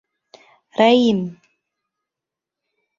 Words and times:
—Рәим!.. 0.79 1.21